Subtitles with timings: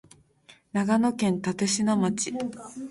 [0.73, 1.53] 長野県立科
[1.93, 2.33] 町